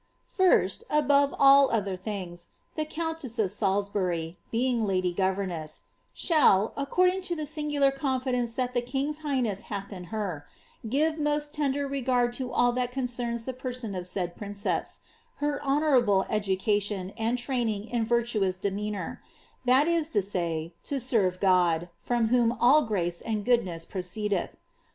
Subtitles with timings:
[0.01, 5.81] ^ First, above all other things, the countess of Salisbury, being lady goTemess,
[6.11, 10.47] shall, according to the singular confidence that the king's ighness hath in her,
[10.89, 15.01] give most tender regard to all that concerns the person of said princess,
[15.35, 19.21] her honourable education and training in vir taous demeanour;
[19.65, 24.57] that is to say, to serve God, from whom all grace and goodness proceedeth.